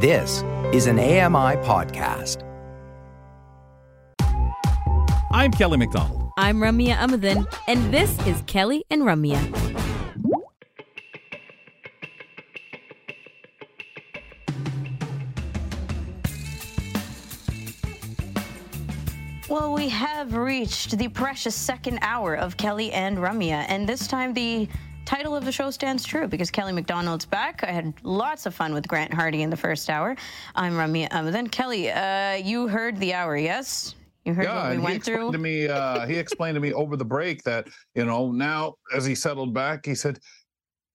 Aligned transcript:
This 0.00 0.44
is 0.72 0.86
an 0.86 1.00
AMI 1.00 1.56
podcast. 1.66 2.44
I'm 5.32 5.50
Kelly 5.50 5.76
McDonald. 5.76 6.30
I'm 6.38 6.58
Ramya 6.58 6.94
Amuthan, 6.94 7.52
and 7.66 7.92
this 7.92 8.16
is 8.24 8.40
Kelly 8.46 8.84
and 8.90 9.02
Ramya. 9.02 9.42
Well, 19.48 19.74
we 19.74 19.88
have 19.88 20.36
reached 20.36 20.96
the 20.96 21.08
precious 21.08 21.56
second 21.56 21.98
hour 22.02 22.36
of 22.36 22.56
Kelly 22.56 22.92
and 22.92 23.18
Ramya, 23.18 23.64
and 23.68 23.88
this 23.88 24.06
time 24.06 24.32
the 24.32 24.68
title 25.08 25.34
of 25.34 25.46
the 25.46 25.50
show 25.50 25.70
stands 25.70 26.04
true 26.04 26.28
because 26.28 26.50
Kelly 26.50 26.74
McDonald's 26.74 27.24
back. 27.24 27.64
I 27.64 27.70
had 27.70 27.94
lots 28.02 28.44
of 28.44 28.54
fun 28.54 28.74
with 28.74 28.86
Grant 28.86 29.12
Hardy 29.12 29.40
in 29.40 29.48
the 29.48 29.56
first 29.56 29.88
hour. 29.88 30.14
I'm 30.54 30.74
Ramya 30.74 31.08
Amuthan. 31.08 31.50
Kelly, 31.50 31.90
uh, 31.90 32.34
you 32.34 32.68
heard 32.68 32.98
the 32.98 33.14
hour, 33.14 33.34
yes? 33.34 33.94
You 34.26 34.34
heard 34.34 34.44
yeah, 34.44 34.56
what 34.56 34.64
we 34.64 34.72
and 34.72 34.80
he 34.80 34.84
went 34.84 34.96
explained 34.96 35.20
through? 35.20 35.32
to 35.32 35.38
me. 35.38 35.66
Uh, 35.66 36.06
he 36.06 36.16
explained 36.16 36.56
to 36.56 36.60
me 36.60 36.74
over 36.74 36.94
the 36.94 37.06
break 37.06 37.42
that 37.44 37.68
you 37.94 38.04
know 38.04 38.30
now 38.30 38.74
as 38.94 39.06
he 39.06 39.14
settled 39.14 39.54
back, 39.54 39.86
he 39.86 39.94
said, 39.94 40.18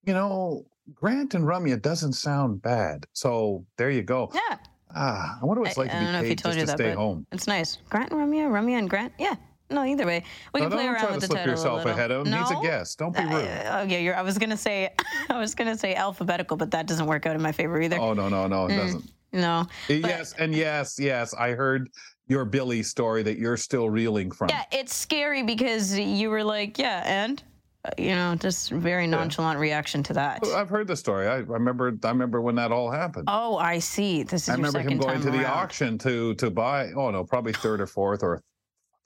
you 0.06 0.14
know, 0.14 0.64
Grant 0.94 1.34
and 1.34 1.46
Ramya 1.46 1.82
doesn't 1.82 2.14
sound 2.14 2.62
bad. 2.62 3.08
So 3.14 3.66
there 3.80 3.90
you 3.90 4.04
go. 4.04 4.30
Yeah. 4.32 4.58
Ah, 4.96 5.40
I 5.42 5.46
wonder 5.46 5.62
what 5.62 5.70
it's 5.70 5.78
like 5.78 5.90
I 5.90 5.94
to 5.94 6.00
be 6.00 6.04
don't 6.06 6.14
know 6.14 6.20
if 6.20 6.26
he 6.26 6.32
paid 6.32 6.38
told 6.38 6.54
just 6.54 6.60
you 6.60 6.66
to 6.68 6.78
that, 6.78 6.78
stay 6.78 6.94
home. 6.94 7.26
It's 7.32 7.48
nice. 7.48 7.80
Grant 7.90 8.12
and 8.12 8.20
Romeo, 8.20 8.48
Romeo 8.50 8.78
and 8.78 8.88
Grant. 8.88 9.12
Yeah. 9.18 9.34
No, 9.74 9.84
either 9.84 10.06
way. 10.06 10.24
We 10.54 10.62
No, 10.62 10.68
can 10.68 10.72
play 10.78 10.86
don't 10.86 10.94
around 10.96 11.02
try 11.04 11.12
with 11.12 11.16
to 11.16 11.20
the 11.22 11.26
slip 11.28 11.40
title 11.40 11.54
yourself 11.54 11.86
a 11.86 11.90
ahead 11.90 12.12
of 12.12 12.26
him. 12.26 12.32
No? 12.32 12.40
He's 12.40 12.52
a 12.52 12.62
guest. 12.62 13.00
Don't 13.00 13.16
be 13.16 13.24
rude. 13.24 13.32
Uh, 13.34 13.80
oh 13.80 13.84
yeah, 13.84 13.98
you're, 13.98 14.16
I 14.16 14.22
was 14.22 14.38
gonna 14.38 14.58
say, 14.58 14.94
I 15.30 15.38
was 15.40 15.56
gonna 15.56 15.78
say 15.78 15.96
alphabetical, 15.96 16.58
but 16.58 16.72
that 16.72 16.86
doesn't 16.88 17.06
work 17.08 17.26
out 17.26 17.36
in 17.36 17.42
my 17.42 17.52
favor 17.52 17.82
either. 17.82 17.98
oh 18.00 18.14
no, 18.14 18.30
no, 18.30 18.48
no, 18.48 18.66
it 18.68 18.72
Mm, 18.72 18.78
doesn't. 18.78 19.12
No. 19.34 19.68
But- 19.88 19.96
yes, 19.98 20.34
and 20.38 20.54
yes, 20.54 20.98
yes. 21.00 21.34
I 21.34 21.52
heard 21.52 21.90
your 22.28 22.46
Billy 22.46 22.84
story 22.84 23.24
that 23.24 23.38
you're 23.38 23.58
still 23.58 23.90
reeling 23.90 24.32
from. 24.32 24.50
Yeah, 24.50 24.64
it's 24.72 24.96
scary 24.96 25.44
because 25.44 25.98
you 25.98 26.30
were 26.30 26.44
like, 26.44 26.78
yeah, 26.78 27.02
and 27.06 27.42
Uh, 27.86 27.90
you 27.98 28.16
know, 28.16 28.34
just 28.36 28.72
very 28.72 29.06
nonchalant 29.06 29.60
reaction 29.60 30.02
to 30.04 30.14
that. 30.14 30.42
I've 30.56 30.70
heard 30.70 30.88
the 30.88 30.96
story. 30.96 31.28
I, 31.28 31.40
remember. 31.40 31.92
I 32.02 32.10
remember 32.10 32.40
when 32.42 32.56
that 32.56 32.72
all 32.72 32.90
happened. 32.90 33.26
Oh, 33.28 33.58
I 33.58 33.80
see. 33.80 34.24
This 34.24 34.44
is 34.44 34.50
I 34.50 34.54
remember 34.56 34.80
him 34.80 34.98
going 35.00 35.20
to 35.20 35.30
the 35.32 35.46
auction 35.46 35.98
to 35.98 36.34
to 36.36 36.50
buy. 36.50 36.94
Oh 36.94 37.12
no, 37.12 37.26
probably 37.26 37.52
third 37.52 37.82
or 37.82 37.88
fourth 37.88 38.24
or 38.24 38.42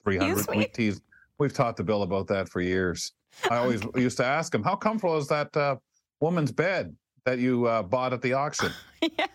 three 0.04 0.16
hundred. 0.16 0.46
We 0.48 0.66
teased. 0.66 1.02
We've 1.38 1.52
talked 1.52 1.76
to 1.76 1.84
Bill 1.84 2.02
about 2.02 2.26
that 2.28 2.48
for 2.48 2.60
years. 2.60 3.12
I 3.50 3.58
always 3.58 3.82
used 3.94 4.16
to 4.18 4.24
ask 4.24 4.54
him, 4.54 4.62
"How 4.62 4.76
comfortable 4.76 5.16
is 5.16 5.28
that 5.28 5.56
uh, 5.56 5.76
woman's 6.20 6.52
bed 6.52 6.94
that 7.24 7.38
you 7.38 7.66
uh, 7.66 7.82
bought 7.82 8.12
at 8.12 8.22
the 8.22 8.32
auction?" 8.32 8.72
yeah. 9.02 9.26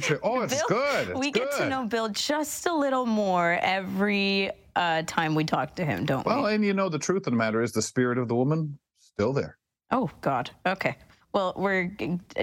Say, 0.00 0.16
"Oh, 0.22 0.40
it's 0.42 0.54
Bill, 0.54 0.64
good. 0.68 1.08
It's 1.10 1.18
we 1.18 1.30
good." 1.30 1.48
get 1.50 1.58
to 1.58 1.68
know 1.68 1.84
Bill 1.86 2.08
just 2.08 2.66
a 2.66 2.74
little 2.74 3.06
more 3.06 3.58
every 3.62 4.50
uh, 4.76 5.02
time 5.06 5.34
we 5.34 5.44
talk 5.44 5.74
to 5.76 5.84
him, 5.84 6.06
don't 6.06 6.24
Well, 6.24 6.36
we? 6.36 6.42
Well, 6.42 6.52
and 6.52 6.64
you 6.64 6.72
know 6.74 6.88
the 6.88 6.98
truth 6.98 7.26
of 7.26 7.32
the 7.32 7.36
matter 7.36 7.62
is 7.62 7.72
the 7.72 7.82
spirit 7.82 8.18
of 8.18 8.28
the 8.28 8.34
woman 8.34 8.78
still 8.98 9.32
there. 9.32 9.58
Oh 9.90 10.10
God. 10.20 10.50
Okay. 10.66 10.96
Well, 11.32 11.52
we're 11.56 11.92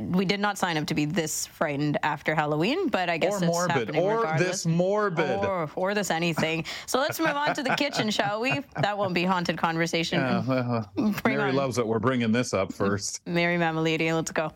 we 0.01 0.23
did 0.23 0.39
not 0.39 0.57
sign 0.57 0.77
up 0.77 0.85
to 0.87 0.93
be 0.93 1.03
this 1.03 1.45
frightened 1.45 1.97
after 2.03 2.33
Halloween, 2.33 2.87
but 2.87 3.09
I 3.09 3.17
guess 3.17 3.33
or 3.33 3.37
it's 3.37 3.45
morbid, 3.45 3.75
happening 3.75 4.01
or 4.01 4.17
regardless. 4.17 4.47
this 4.47 4.65
morbid. 4.65 5.45
Or, 5.45 5.69
or 5.75 5.93
this 5.93 6.09
anything. 6.09 6.63
So 6.85 6.99
let's 6.99 7.19
move 7.19 7.29
on 7.29 7.53
to 7.55 7.63
the 7.63 7.75
kitchen, 7.75 8.09
shall 8.09 8.39
we? 8.39 8.61
That 8.81 8.97
won't 8.97 9.13
be 9.13 9.23
haunted 9.23 9.57
conversation. 9.57 10.19
Yeah, 10.19 10.43
well, 10.47 10.89
uh, 10.97 11.11
Mary 11.25 11.49
on. 11.49 11.55
loves 11.55 11.75
that 11.75 11.85
We're 11.85 11.99
bringing 11.99 12.31
this 12.31 12.53
up 12.53 12.73
first. 12.73 13.21
Mary 13.27 13.57
Mammoliti, 13.57 14.13
let's 14.13 14.31
go. 14.31 14.53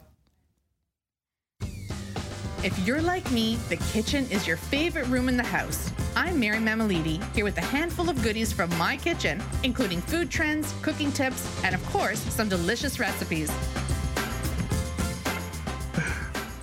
If 2.64 2.78
you're 2.86 3.02
like 3.02 3.30
me, 3.32 3.56
the 3.70 3.78
kitchen 3.92 4.28
is 4.30 4.46
your 4.46 4.56
favorite 4.56 5.08
room 5.08 5.28
in 5.28 5.36
the 5.36 5.44
house. 5.44 5.92
I'm 6.16 6.40
Mary 6.40 6.60
Mammoliti, 6.60 7.20
here 7.34 7.44
with 7.44 7.58
a 7.58 7.62
handful 7.62 8.08
of 8.08 8.22
goodies 8.22 8.54
from 8.54 8.70
my 8.78 8.98
kitchen, 8.98 9.42
including 9.64 10.00
food 10.00 10.30
trends, 10.30 10.72
cooking 10.84 11.12
tips, 11.12 11.64
and 11.64 11.74
of 11.74 11.84
course, 11.88 12.20
some 12.20 12.48
delicious 12.48 13.00
recipes. 13.00 13.52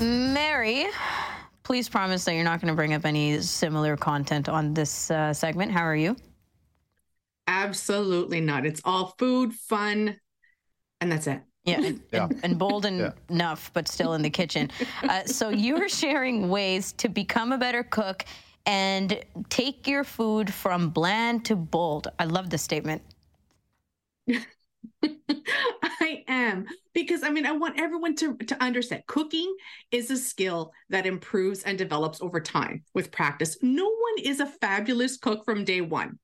Mary, 0.01 0.87
please 1.63 1.89
promise 1.89 2.25
that 2.25 2.35
you're 2.35 2.45
not 2.45 2.61
going 2.61 2.73
to 2.73 2.77
bring 2.77 2.95
up 2.95 3.05
any 3.05 3.41
similar 3.41 3.97
content 3.97 4.49
on 4.49 4.75
this 4.75 5.11
uh, 5.11 5.33
segment. 5.33 5.73
How 5.73 5.83
are 5.83 5.97
you? 5.97 6.17
Absolutely 7.47 8.41
not. 8.41 8.67
It's 8.67 8.81
all 8.85 9.15
food, 9.19 9.53
fun, 9.55 10.19
and 11.01 11.11
that's 11.11 11.27
it. 11.27 11.43
Yeah, 11.65 11.81
and, 11.85 12.01
Yeah. 12.13 12.25
and, 12.27 12.41
and 12.45 12.59
bold 12.59 12.85
Yeah. 12.85 13.13
enough, 13.31 13.73
but 13.73 13.89
still 13.89 14.15
in 14.15 14.23
the 14.23 14.31
kitchen. 14.31 14.71
Uh, 15.09 15.25
so 15.25 15.49
you're 15.49 15.89
sharing 15.89 16.49
ways 16.49 16.93
to 16.93 17.09
become 17.09 17.53
a 17.53 17.59
better 17.59 17.83
cook 17.83 18.25
and 18.67 19.23
take 19.49 19.87
your 19.87 20.05
food 20.05 20.53
from 20.53 20.91
bland 20.91 21.45
to 21.47 21.57
bold. 21.57 22.09
I 22.19 22.25
love 22.25 22.51
this 22.51 22.63
statement. 22.63 23.03
I 26.09 26.25
am 26.29 26.67
because 26.95 27.23
I 27.23 27.31
mean 27.31 27.47
I 27.47 27.53
want 27.53 27.79
everyone 27.79 28.15
to 28.17 28.37
to 28.37 28.63
understand 28.63 29.03
cooking 29.07 29.55
is 29.91 30.11
a 30.11 30.17
skill 30.17 30.73
that 30.89 31.07
improves 31.07 31.63
and 31.63 31.77
develops 31.77 32.21
over 32.23 32.41
time 32.41 32.85
with 32.95 33.11
practice. 33.11 33.59
No 33.63 33.85
one 33.85 34.25
is 34.25 34.41
a 34.41 34.47
fabulous 34.47 35.19
cook 35.19 35.45
from 35.45 35.65
day 35.65 35.81
one. 35.81 36.19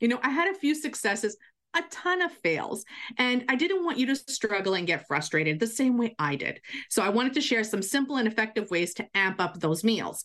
You 0.00 0.08
know, 0.08 0.18
I 0.22 0.30
had 0.30 0.48
a 0.48 0.58
few 0.58 0.74
successes, 0.74 1.36
a 1.74 1.82
ton 1.90 2.22
of 2.22 2.32
fails, 2.32 2.84
and 3.16 3.44
I 3.48 3.56
didn't 3.56 3.84
want 3.84 3.98
you 3.98 4.06
to 4.06 4.16
struggle 4.16 4.74
and 4.74 4.86
get 4.86 5.06
frustrated 5.06 5.60
the 5.60 5.66
same 5.66 5.98
way 5.98 6.14
I 6.18 6.36
did. 6.36 6.60
So 6.88 7.02
I 7.02 7.08
wanted 7.08 7.34
to 7.34 7.40
share 7.40 7.64
some 7.64 7.82
simple 7.82 8.16
and 8.16 8.28
effective 8.28 8.70
ways 8.70 8.94
to 8.94 9.06
amp 9.14 9.40
up 9.40 9.58
those 9.58 9.84
meals. 9.84 10.24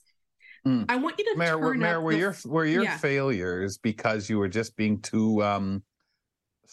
Mm. 0.66 0.86
I 0.90 0.96
want 0.96 1.20
you 1.20 1.26
to 1.26 1.38
Mayor, 1.38 1.60
turn 1.60 1.80
Mayor, 1.80 1.98
up 1.98 2.04
were 2.04 2.14
the 2.14 2.18
your 2.20 2.36
were 2.46 2.66
your 2.66 2.84
yeah. 2.84 2.98
failures 2.98 3.78
because 3.78 4.30
you 4.30 4.38
were 4.38 4.48
just 4.48 4.76
being 4.76 5.02
too 5.02 5.44
um, 5.44 5.84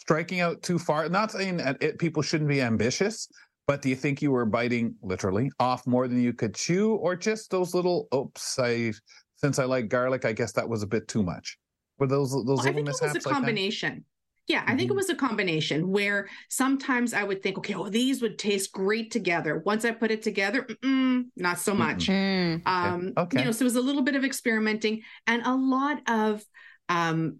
striking 0.01 0.39
out 0.41 0.61
too 0.63 0.79
far? 0.79 1.07
Not 1.09 1.31
saying 1.31 1.57
that 1.57 1.77
it, 1.81 1.99
people 1.99 2.21
shouldn't 2.23 2.49
be 2.49 2.61
ambitious, 2.61 3.27
but 3.67 3.81
do 3.81 3.89
you 3.89 3.95
think 3.95 4.21
you 4.21 4.31
were 4.31 4.45
biting 4.45 4.95
literally 5.01 5.51
off 5.59 5.85
more 5.85 6.07
than 6.07 6.19
you 6.21 6.33
could 6.33 6.55
chew, 6.55 6.95
or 6.95 7.15
just 7.15 7.51
those 7.51 7.73
little 7.73 8.07
oops? 8.13 8.57
I 8.59 8.93
since 9.35 9.59
I 9.59 9.65
like 9.65 9.87
garlic, 9.89 10.25
I 10.25 10.33
guess 10.33 10.51
that 10.53 10.67
was 10.67 10.83
a 10.83 10.87
bit 10.87 11.07
too 11.07 11.23
much. 11.23 11.57
Were 11.99 12.07
those 12.07 12.31
those 12.31 12.45
Well, 12.47 12.61
I 12.61 12.63
little 12.71 12.73
think 12.73 12.87
it 12.87 12.89
was 12.89 13.01
mishaps 13.01 13.25
a 13.25 13.29
like 13.29 13.35
combination. 13.35 14.05
Yeah, 14.47 14.63
I 14.65 14.75
think 14.75 14.89
it 14.89 14.93
Mhm. 14.93 14.97
was 14.97 15.09
a 15.09 15.15
combination 15.15 15.91
where 15.91 16.27
sometimes 16.49 17.13
I 17.13 17.23
would 17.23 17.41
think, 17.43 17.59
okay, 17.59 17.75
well, 17.75 17.89
these 17.89 18.21
would 18.21 18.39
taste 18.39 18.71
great 18.73 19.11
together. 19.11 19.59
Once 19.59 19.85
I 19.85 19.91
put 19.91 20.11
it 20.11 20.23
together, 20.23 20.63
mm-mm, 20.63 21.25
not 21.37 21.59
so 21.59 21.73
much. 21.75 22.07
Mm. 22.09 22.61
Um, 22.65 23.13
Okay. 23.15 23.39
You 23.39 23.45
know, 23.45 23.51
so 23.51 23.61
it 23.63 23.65
was 23.65 23.75
a 23.75 23.81
little 23.81 24.01
bit 24.01 24.15
of 24.15 24.25
experimenting 24.25 25.03
and 25.27 25.43
a 25.45 25.55
lot 25.55 26.01
of 26.09 26.43
um, 26.89 27.39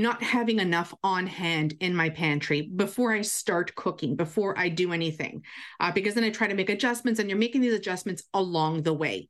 not 0.00 0.22
having 0.22 0.60
enough 0.60 0.94
on 1.02 1.26
hand 1.26 1.74
in 1.80 1.94
my 1.94 2.10
pantry 2.10 2.62
before 2.62 3.12
I 3.12 3.22
start 3.22 3.74
cooking, 3.74 4.16
before 4.16 4.58
I 4.58 4.68
do 4.68 4.92
anything, 4.92 5.44
uh, 5.80 5.92
because 5.92 6.14
then 6.14 6.24
I 6.24 6.30
try 6.30 6.46
to 6.46 6.54
make 6.54 6.70
adjustments, 6.70 7.20
and 7.20 7.28
you're 7.28 7.38
making 7.38 7.60
these 7.60 7.74
adjustments 7.74 8.24
along 8.34 8.82
the 8.82 8.92
way. 8.92 9.28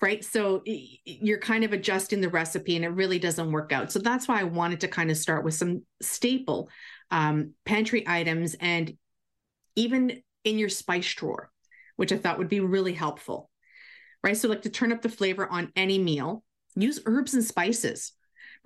Right. 0.00 0.24
So 0.24 0.62
you're 0.64 1.40
kind 1.40 1.64
of 1.64 1.72
adjusting 1.72 2.20
the 2.20 2.28
recipe 2.28 2.76
and 2.76 2.84
it 2.84 2.90
really 2.90 3.18
doesn't 3.18 3.50
work 3.50 3.72
out. 3.72 3.90
So 3.90 3.98
that's 3.98 4.28
why 4.28 4.38
I 4.38 4.44
wanted 4.44 4.82
to 4.82 4.88
kind 4.88 5.10
of 5.10 5.16
start 5.16 5.44
with 5.44 5.54
some 5.54 5.82
staple 6.00 6.70
um, 7.10 7.54
pantry 7.64 8.04
items 8.06 8.54
and 8.60 8.96
even 9.74 10.22
in 10.44 10.56
your 10.56 10.68
spice 10.68 11.12
drawer, 11.14 11.50
which 11.96 12.12
I 12.12 12.16
thought 12.16 12.38
would 12.38 12.48
be 12.48 12.60
really 12.60 12.92
helpful 12.92 13.50
right? 14.22 14.36
So, 14.36 14.48
like 14.48 14.62
to 14.62 14.70
turn 14.70 14.92
up 14.92 15.02
the 15.02 15.08
flavor 15.08 15.46
on 15.46 15.72
any 15.76 15.98
meal, 15.98 16.42
use 16.74 17.00
herbs 17.06 17.34
and 17.34 17.44
spices, 17.44 18.12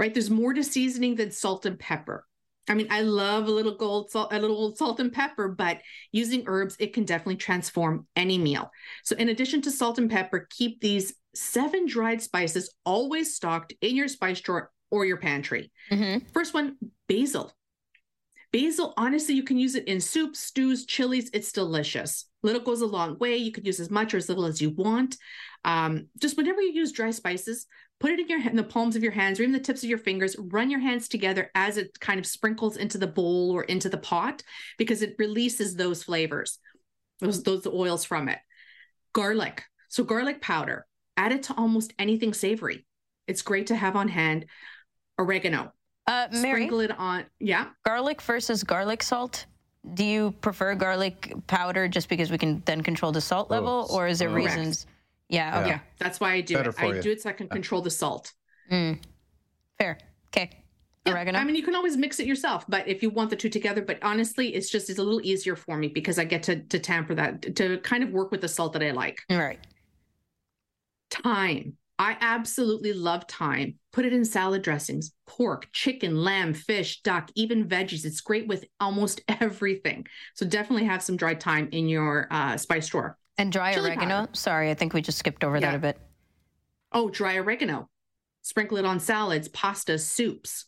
right? 0.02 0.12
There's 0.12 0.30
more 0.30 0.52
to 0.52 0.64
seasoning 0.64 1.14
than 1.14 1.30
salt 1.30 1.64
and 1.64 1.78
pepper. 1.78 2.26
I 2.68 2.74
mean, 2.74 2.88
I 2.90 3.02
love 3.02 3.46
a 3.46 3.52
little 3.52 3.76
gold 3.76 4.10
salt, 4.10 4.32
a 4.32 4.40
little 4.40 4.74
salt 4.74 4.98
and 4.98 5.12
pepper, 5.12 5.46
but 5.48 5.78
using 6.10 6.42
herbs, 6.48 6.74
it 6.80 6.92
can 6.92 7.04
definitely 7.04 7.36
transform 7.36 8.08
any 8.16 8.36
meal. 8.36 8.72
So, 9.04 9.14
in 9.14 9.28
addition 9.28 9.62
to 9.62 9.70
salt 9.70 9.98
and 9.98 10.10
pepper, 10.10 10.48
keep 10.50 10.80
these 10.80 11.14
seven 11.36 11.86
dried 11.86 12.20
spices 12.20 12.74
always 12.84 13.36
stocked 13.36 13.74
in 13.80 13.94
your 13.94 14.08
spice 14.08 14.40
drawer 14.40 14.72
or 14.90 15.06
your 15.06 15.18
pantry. 15.18 15.70
Mhm. 15.92 16.28
First 16.32 16.52
one, 16.52 16.78
basil. 17.06 17.52
Basil, 18.52 18.92
honestly, 18.98 19.34
you 19.34 19.42
can 19.42 19.58
use 19.58 19.74
it 19.74 19.88
in 19.88 20.00
soups, 20.00 20.38
stews, 20.38 20.84
chilies. 20.84 21.30
It's 21.32 21.52
delicious. 21.52 22.26
Little 22.42 22.60
goes 22.60 22.82
a 22.82 22.86
long 22.86 23.18
way. 23.18 23.36
You 23.36 23.50
could 23.50 23.66
use 23.66 23.80
as 23.80 23.90
much 23.90 24.12
or 24.12 24.18
as 24.18 24.28
little 24.28 24.44
as 24.44 24.60
you 24.60 24.70
want. 24.70 25.16
Um, 25.64 26.08
just 26.18 26.36
whenever 26.36 26.60
you 26.60 26.72
use 26.72 26.92
dry 26.92 27.12
spices, 27.12 27.66
put 27.98 28.10
it 28.10 28.20
in 28.20 28.28
your 28.28 28.46
in 28.46 28.56
the 28.56 28.64
palms 28.64 28.94
of 28.94 29.02
your 29.02 29.12
hands 29.12 29.38
or 29.40 29.44
even 29.44 29.52
the 29.52 29.60
tips 29.60 29.82
of 29.82 29.88
your 29.88 29.98
fingers. 29.98 30.36
Run 30.38 30.70
your 30.70 30.80
hands 30.80 31.08
together 31.08 31.50
as 31.54 31.78
it 31.78 31.98
kind 31.98 32.20
of 32.20 32.26
sprinkles 32.26 32.76
into 32.76 32.98
the 32.98 33.06
bowl 33.06 33.52
or 33.52 33.62
into 33.62 33.88
the 33.88 33.96
pot 33.96 34.42
because 34.76 35.00
it 35.00 35.16
releases 35.18 35.74
those 35.74 36.02
flavors, 36.02 36.58
those 37.20 37.42
those 37.42 37.66
oils 37.66 38.04
from 38.04 38.28
it. 38.28 38.38
Garlic. 39.14 39.64
So 39.88 40.04
garlic 40.04 40.42
powder. 40.42 40.86
Add 41.16 41.32
it 41.32 41.44
to 41.44 41.54
almost 41.54 41.94
anything 41.98 42.34
savory. 42.34 42.86
It's 43.26 43.42
great 43.42 43.68
to 43.68 43.76
have 43.76 43.96
on 43.96 44.08
hand. 44.08 44.46
Oregano. 45.18 45.72
Uh, 46.06 46.28
Mary, 46.32 46.62
Sprinkle 46.62 46.80
it 46.80 46.98
on. 46.98 47.24
Yeah. 47.38 47.66
garlic 47.84 48.20
versus 48.22 48.64
garlic 48.64 49.02
salt. 49.02 49.46
Do 49.94 50.04
you 50.04 50.32
prefer 50.40 50.74
garlic 50.74 51.32
powder 51.46 51.88
just 51.88 52.08
because 52.08 52.30
we 52.30 52.38
can 52.38 52.62
then 52.66 52.82
control 52.82 53.12
the 53.12 53.20
salt 53.20 53.50
level, 53.50 53.86
Oh, 53.90 53.96
or 53.96 54.06
is 54.08 54.18
there 54.18 54.28
correct. 54.30 54.46
reasons 54.56 54.86
Yeah. 55.28 55.60
Okay. 55.60 55.68
Yeah, 55.70 55.78
that's 55.98 56.20
why 56.20 56.32
I 56.32 56.40
do 56.40 56.54
Better 56.54 56.70
it. 56.70 56.76
for 56.76 56.84
I 56.84 56.94
you. 56.94 57.02
do 57.02 57.10
it 57.12 57.22
so 57.22 57.30
I 57.30 57.32
can 57.32 57.48
control 57.48 57.82
the 57.82 57.90
salt. 57.90 58.32
Mm. 58.70 58.98
Fair. 59.78 59.98
Okay. 60.28 60.50
Yeah, 61.06 61.12
Oregano. 61.14 61.38
I 61.38 61.44
mean, 61.44 61.56
you 61.56 61.62
can 61.64 61.74
always 61.74 61.96
mix 61.96 62.20
it 62.20 62.26
yourself, 62.26 62.64
but 62.68 62.86
if 62.86 63.02
you 63.02 63.10
want 63.10 63.30
the 63.30 63.34
two 63.36 63.48
together, 63.48 63.82
but 63.82 63.98
honestly, 64.02 64.54
it's 64.54 64.70
just 64.70 64.88
it's 64.88 65.00
a 65.00 65.02
little 65.02 65.20
easier 65.24 65.56
for 65.56 65.76
me 65.76 65.88
because 65.88 66.18
I 66.18 66.24
get 66.24 66.42
to 66.44 66.60
to 66.62 66.78
tamper 66.78 67.14
that 67.16 67.56
to 67.56 67.78
kind 67.78 68.04
of 68.04 68.10
work 68.10 68.30
with 68.30 68.40
the 68.40 68.48
salt 68.48 68.72
that 68.74 68.82
I 68.84 68.90
like. 68.92 69.20
right. 69.30 69.58
Thyme. 71.10 71.76
I 72.02 72.16
absolutely 72.20 72.92
love 72.92 73.26
thyme. 73.28 73.78
Put 73.92 74.04
it 74.04 74.12
in 74.12 74.24
salad 74.24 74.62
dressings, 74.62 75.12
pork, 75.28 75.68
chicken, 75.72 76.16
lamb, 76.16 76.52
fish, 76.52 77.00
duck, 77.02 77.30
even 77.36 77.68
veggies. 77.68 78.04
It's 78.04 78.20
great 78.20 78.48
with 78.48 78.64
almost 78.80 79.20
everything. 79.40 80.06
So 80.34 80.44
definitely 80.44 80.86
have 80.86 81.00
some 81.02 81.16
dried 81.16 81.40
thyme 81.40 81.68
in 81.70 81.88
your 81.88 82.26
uh, 82.32 82.56
spice 82.56 82.88
drawer. 82.88 83.16
And 83.38 83.52
dry 83.52 83.72
Chili 83.72 83.90
oregano. 83.90 84.14
powder. 84.22 84.30
Sorry, 84.34 84.70
I 84.70 84.74
think 84.74 84.94
we 84.94 85.00
just 85.00 85.18
skipped 85.18 85.44
over 85.44 85.60
that 85.60 85.76
a 85.76 85.78
bit. 85.78 85.96
Oh, 86.90 87.08
dry 87.08 87.36
oregano. 87.36 87.88
Sprinkle 88.42 88.78
it 88.78 88.84
on 88.84 88.98
salads, 88.98 89.48
pastas, 89.48 90.00
soups. 90.00 90.66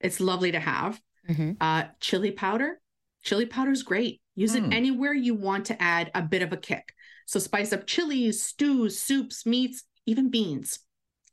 It's 0.00 0.20
lovely 0.20 0.52
to 0.52 0.60
have. 0.60 1.00
hmm 1.26 1.52
Uh, 1.60 1.84
chili 2.00 2.30
powder. 2.30 2.80
Chili 3.24 3.46
powder 3.46 3.72
is 3.72 3.82
great. 3.82 4.20
Use 4.36 4.54
Hmm. 4.56 4.66
it 4.66 4.74
anywhere 4.76 5.12
you 5.12 5.34
want 5.34 5.66
to 5.66 5.82
add 5.82 6.10
a 6.14 6.22
bit 6.22 6.42
of 6.42 6.52
a 6.52 6.56
kick. 6.56 6.94
So 7.26 7.40
spice 7.40 7.72
up 7.72 7.86
chilies, 7.86 8.42
stews, 8.42 8.98
soups, 9.00 9.44
meats, 9.44 9.82
even 10.06 10.30
beans. 10.30 10.78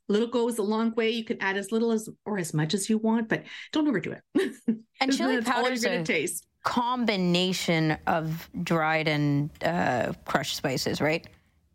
Little 0.08 0.28
goes 0.28 0.58
a 0.58 0.62
long 0.62 0.92
way. 0.94 1.10
You 1.10 1.24
can 1.24 1.40
add 1.40 1.56
as 1.56 1.70
little 1.70 1.92
as 1.92 2.08
or 2.26 2.38
as 2.38 2.52
much 2.52 2.74
as 2.74 2.90
you 2.90 2.98
want, 2.98 3.28
but 3.28 3.44
don't 3.72 3.86
overdo 3.86 4.12
it. 4.12 4.54
And 5.00 5.16
chili 5.16 5.40
powder 5.40 5.72
is 5.72 5.84
a 5.84 6.02
taste. 6.02 6.46
combination 6.64 7.96
of 8.06 8.50
dried 8.62 9.08
and 9.08 9.50
uh, 9.64 10.12
crushed 10.26 10.56
spices, 10.56 11.00
right? 11.00 11.26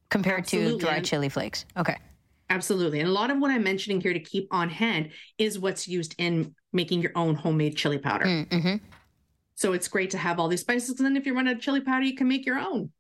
Compared 0.10 0.46
to 0.48 0.58
Absolutely. 0.58 0.80
dried 0.80 0.98
And- 0.98 1.06
chili 1.06 1.30
flakes. 1.30 1.66
Okay. 1.78 1.98
Absolutely. 2.52 3.00
And 3.00 3.10
a 3.10 3.12
lot 3.12 3.32
of 3.32 3.40
what 3.40 3.50
I'm 3.50 3.64
mentioning 3.64 4.00
here 4.00 4.14
to 4.14 4.20
keep 4.20 4.48
on 4.52 4.70
hand 4.70 5.10
is 5.40 5.58
what's 5.58 5.88
used 5.88 6.14
in 6.20 6.54
making 6.74 7.02
your 7.02 7.12
own 7.16 7.34
homemade 7.34 7.76
chili 7.76 7.98
powder. 7.98 8.26
Mm-hmm. 8.26 8.76
So 9.56 9.74
it's 9.74 9.88
great 9.88 10.12
to 10.12 10.20
have 10.20 10.40
all 10.40 10.48
these 10.48 10.62
spices. 10.62 11.00
And 11.00 11.06
then 11.08 11.18
if 11.18 11.26
you 11.26 11.34
run 11.34 11.48
out 11.48 11.56
of 11.56 11.62
chili 11.62 11.82
powder, 11.82 12.06
you 12.06 12.16
can 12.16 12.28
make 12.28 12.46
your 12.46 12.60
own. 12.60 12.92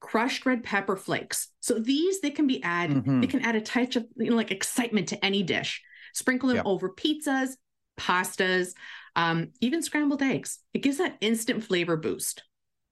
Crushed 0.00 0.46
red 0.46 0.64
pepper 0.64 0.96
flakes. 0.96 1.48
So 1.60 1.78
these 1.78 2.20
they 2.20 2.30
can 2.30 2.46
be 2.46 2.62
add. 2.62 2.90
Mhm. 2.90 3.20
They 3.20 3.26
can 3.26 3.40
add 3.40 3.54
a 3.54 3.60
touch 3.60 3.96
of 3.96 4.06
you 4.16 4.30
know, 4.30 4.36
like 4.36 4.50
excitement 4.50 5.08
to 5.08 5.24
any 5.24 5.42
dish. 5.42 5.82
Sprinkle 6.14 6.48
them 6.48 6.56
Yep. 6.56 6.66
over 6.66 6.90
pizzas, 6.90 7.50
pastas, 7.98 8.74
um, 9.14 9.48
even 9.60 9.82
scrambled 9.82 10.22
eggs. 10.22 10.58
It 10.74 10.82
gives 10.82 10.98
that 10.98 11.16
instant 11.20 11.62
flavor 11.62 11.96
boost. 11.96 12.42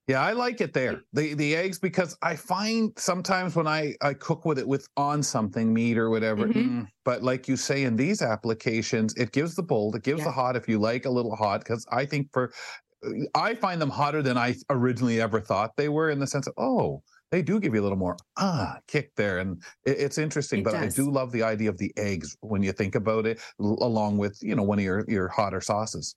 Yeah, 0.07 0.23
I 0.23 0.33
like 0.33 0.63
it 0.63 0.73
there. 0.73 1.03
The 1.13 1.35
the 1.35 1.55
eggs 1.55 1.79
because 1.79 2.17
I 2.23 2.35
find 2.37 2.93
sometimes 2.97 3.55
when 3.57 3.67
I 3.67 3.95
I 4.01 4.15
cook 4.15 4.47
with 4.47 4.59
it 4.59 4.67
with 4.67 4.87
on 4.97 5.23
something 5.23 5.73
meat 5.73 5.99
or 5.99 6.09
whatever. 6.09 6.47
Mhm. 6.47 6.55
mm, 6.55 6.87
but 7.05 7.23
like 7.23 7.47
you 7.49 7.57
say 7.57 7.85
in 7.85 7.95
these 7.97 8.23
applications, 8.23 9.15
it 9.17 9.33
gives 9.33 9.55
the 9.55 9.63
bold, 9.63 9.97
it 9.97 10.03
gives 10.05 10.21
Yeah. 10.21 10.25
the 10.27 10.33
hot 10.33 10.57
if 10.57 10.67
you 10.69 10.79
like 10.79 11.05
a 11.05 11.11
little 11.11 11.37
hot 11.37 11.61
because 11.61 11.87
I 11.91 12.07
think 12.07 12.29
for 12.33 12.53
I 13.35 13.55
find 13.55 13.81
them 13.81 13.91
hotter 13.91 14.23
than 14.23 14.37
I 14.37 14.57
originally 14.71 15.21
ever 15.21 15.41
thought 15.41 15.77
they 15.77 15.89
were 15.89 16.11
in 16.11 16.19
the 16.19 16.27
sense 16.27 16.47
of 16.47 16.55
oh 16.57 17.03
they 17.31 17.43
do 17.43 17.61
give 17.61 17.75
you 17.75 17.81
a 17.81 17.85
little 17.85 17.99
more 17.99 18.17
ah 18.39 18.79
kick 18.89 19.13
there 19.17 19.39
and 19.39 19.63
it, 19.85 19.99
it's 19.99 20.19
interesting 20.19 20.61
It 20.61 20.65
but 20.65 20.73
does. 20.73 20.99
I 20.99 21.03
do 21.03 21.11
love 21.11 21.31
the 21.31 21.43
idea 21.43 21.69
of 21.69 21.79
the 21.79 21.93
eggs 21.97 22.37
when 22.41 22.63
you 22.63 22.73
think 22.73 22.95
about 22.95 23.27
it 23.27 23.41
l- 23.61 23.79
along 23.81 24.19
with 24.19 24.39
you 24.43 24.55
know 24.55 24.63
one 24.63 24.79
of 24.79 24.85
your 24.85 25.05
your 25.09 25.29
hotter 25.29 25.61
sauces. 25.61 26.17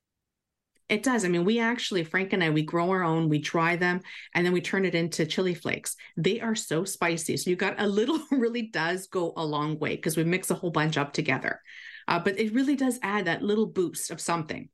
It 0.88 1.02
does. 1.02 1.24
I 1.24 1.28
mean, 1.28 1.46
we 1.46 1.58
actually, 1.58 2.04
Frank 2.04 2.34
and 2.34 2.44
I, 2.44 2.50
we 2.50 2.62
grow 2.62 2.90
our 2.90 3.02
own, 3.02 3.30
we 3.30 3.38
dry 3.38 3.76
them, 3.76 4.02
and 4.34 4.44
then 4.44 4.52
we 4.52 4.60
turn 4.60 4.84
it 4.84 4.94
into 4.94 5.24
chili 5.24 5.54
flakes. 5.54 5.96
They 6.18 6.38
are 6.40 6.54
so 6.54 6.84
spicy. 6.84 7.38
So 7.38 7.48
you 7.48 7.56
got 7.56 7.80
a 7.80 7.86
little 7.86 8.20
really 8.30 8.62
does 8.62 9.06
go 9.06 9.32
a 9.36 9.44
long 9.44 9.78
way 9.78 9.96
because 9.96 10.18
we 10.18 10.24
mix 10.24 10.50
a 10.50 10.54
whole 10.54 10.70
bunch 10.70 10.98
up 10.98 11.14
together. 11.14 11.62
Uh, 12.08 12.18
but 12.18 12.38
it 12.38 12.52
really 12.52 12.76
does 12.76 12.98
add 13.02 13.24
that 13.24 13.42
little 13.42 13.64
boost 13.64 14.10
of 14.10 14.20
something. 14.20 14.68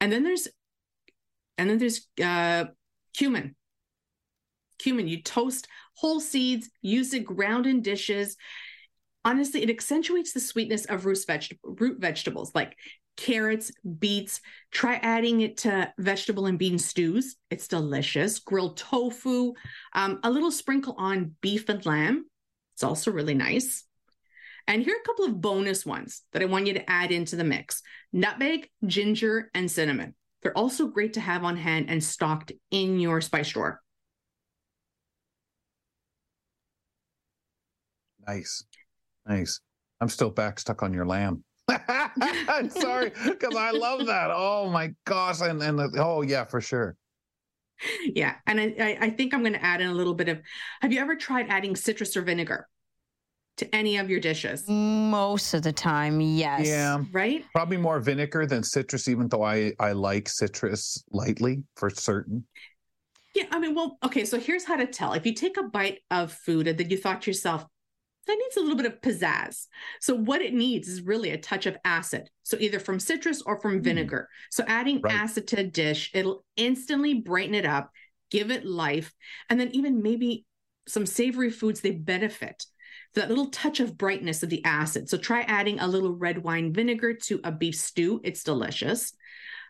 And 0.00 0.10
then 0.10 0.24
there's, 0.24 0.48
and 1.58 1.70
then 1.70 1.78
there's 1.78 2.06
uh, 2.22 2.66
cumin. 3.16 3.54
Cumin, 4.78 5.08
you 5.08 5.22
toast 5.22 5.68
whole 5.94 6.20
seeds, 6.20 6.68
use 6.82 7.14
it 7.14 7.24
ground 7.24 7.66
in 7.66 7.80
dishes. 7.80 8.36
Honestly, 9.24 9.62
it 9.62 9.70
accentuates 9.70 10.32
the 10.32 10.40
sweetness 10.40 10.84
of 10.86 11.06
root, 11.06 11.24
veg- 11.26 11.58
root 11.62 12.00
vegetables 12.00 12.52
like 12.54 12.76
carrots, 13.16 13.70
beets. 13.98 14.40
Try 14.70 14.96
adding 14.96 15.40
it 15.40 15.58
to 15.58 15.92
vegetable 15.98 16.46
and 16.46 16.58
bean 16.58 16.78
stews. 16.78 17.36
It's 17.50 17.68
delicious. 17.68 18.40
Grilled 18.40 18.76
tofu, 18.76 19.52
um, 19.94 20.20
a 20.22 20.30
little 20.30 20.50
sprinkle 20.50 20.94
on 20.98 21.36
beef 21.40 21.68
and 21.68 21.84
lamb. 21.86 22.26
It's 22.74 22.82
also 22.82 23.12
really 23.12 23.34
nice. 23.34 23.84
And 24.66 24.82
here 24.82 24.94
are 24.94 25.00
a 25.00 25.06
couple 25.06 25.26
of 25.26 25.40
bonus 25.40 25.84
ones 25.84 26.22
that 26.32 26.42
I 26.42 26.46
want 26.46 26.66
you 26.66 26.74
to 26.74 26.90
add 26.90 27.12
into 27.12 27.36
the 27.36 27.44
mix 27.44 27.82
nutmeg, 28.12 28.68
ginger, 28.86 29.50
and 29.54 29.70
cinnamon. 29.70 30.14
They're 30.44 30.56
also 30.56 30.86
great 30.86 31.14
to 31.14 31.20
have 31.20 31.42
on 31.42 31.56
hand 31.56 31.86
and 31.88 32.04
stocked 32.04 32.52
in 32.70 33.00
your 33.00 33.22
spice 33.22 33.48
drawer. 33.48 33.80
Nice. 38.28 38.64
Nice. 39.26 39.60
I'm 40.02 40.10
still 40.10 40.30
back 40.30 40.60
stuck 40.60 40.82
on 40.82 40.92
your 40.92 41.06
lamb. 41.06 41.42
I'm 41.68 42.68
sorry, 42.68 43.10
because 43.24 43.56
I 43.56 43.70
love 43.70 44.06
that. 44.06 44.30
Oh 44.30 44.68
my 44.70 44.92
gosh. 45.06 45.40
And 45.40 45.62
and 45.62 45.78
the- 45.78 45.98
oh 45.98 46.20
yeah, 46.20 46.44
for 46.44 46.60
sure. 46.60 46.94
Yeah. 48.04 48.34
And 48.46 48.60
I, 48.60 48.74
I, 48.78 48.98
I 49.06 49.10
think 49.10 49.32
I'm 49.32 49.40
going 49.40 49.54
to 49.54 49.64
add 49.64 49.80
in 49.80 49.88
a 49.88 49.94
little 49.94 50.14
bit 50.14 50.28
of 50.28 50.40
have 50.82 50.92
you 50.92 51.00
ever 51.00 51.16
tried 51.16 51.46
adding 51.48 51.74
citrus 51.74 52.16
or 52.16 52.22
vinegar 52.22 52.68
to 53.56 53.74
any 53.74 53.96
of 53.96 54.10
your 54.10 54.20
dishes? 54.20 54.68
Most 54.68 55.54
of 55.54 55.62
the 55.62 55.72
time, 55.72 56.20
yes. 56.20 56.66
Yeah. 56.66 57.02
Right? 57.12 57.44
Probably 57.52 57.76
more 57.76 58.00
vinegar 58.00 58.46
than 58.46 58.62
citrus, 58.62 59.08
even 59.08 59.28
though 59.28 59.42
I, 59.42 59.72
I 59.78 59.92
like 59.92 60.28
citrus 60.28 61.02
lightly 61.10 61.62
for 61.76 61.90
certain. 61.90 62.46
Yeah, 63.34 63.46
I 63.50 63.58
mean, 63.58 63.74
well, 63.74 63.98
okay, 64.04 64.24
so 64.24 64.38
here's 64.38 64.64
how 64.64 64.76
to 64.76 64.86
tell. 64.86 65.12
If 65.12 65.26
you 65.26 65.34
take 65.34 65.56
a 65.56 65.64
bite 65.64 66.00
of 66.10 66.32
food 66.32 66.68
and 66.68 66.78
then 66.78 66.90
you 66.90 66.96
thought 66.96 67.22
to 67.22 67.30
yourself, 67.30 67.66
that 68.26 68.38
needs 68.38 68.56
a 68.56 68.60
little 68.60 68.76
bit 68.76 68.86
of 68.86 69.00
pizzazz. 69.00 69.66
So 70.00 70.14
what 70.14 70.40
it 70.40 70.54
needs 70.54 70.88
is 70.88 71.02
really 71.02 71.30
a 71.30 71.38
touch 71.38 71.66
of 71.66 71.76
acid. 71.84 72.30
So 72.42 72.56
either 72.58 72.78
from 72.78 72.98
citrus 72.98 73.42
or 73.42 73.60
from 73.60 73.78
hmm. 73.78 73.82
vinegar. 73.82 74.28
So 74.50 74.64
adding 74.66 75.00
Right. 75.00 75.14
acid 75.14 75.46
to 75.48 75.60
a 75.60 75.64
dish, 75.64 76.10
it'll 76.14 76.44
instantly 76.56 77.14
brighten 77.14 77.54
it 77.54 77.66
up, 77.66 77.90
give 78.30 78.50
it 78.50 78.64
life, 78.64 79.12
and 79.50 79.60
then 79.60 79.70
even 79.72 80.02
maybe 80.02 80.46
some 80.86 81.06
savory 81.06 81.50
foods 81.50 81.80
they 81.80 81.90
benefit. 81.90 82.64
That 83.14 83.28
little 83.28 83.46
touch 83.46 83.80
of 83.80 83.96
brightness 83.96 84.42
of 84.42 84.50
the 84.50 84.64
acid. 84.64 85.08
So 85.08 85.16
try 85.16 85.42
adding 85.42 85.78
a 85.78 85.86
little 85.86 86.12
red 86.12 86.42
wine 86.42 86.72
vinegar 86.72 87.14
to 87.14 87.40
a 87.44 87.52
beef 87.52 87.76
stew. 87.76 88.20
It's 88.24 88.42
delicious. 88.42 89.12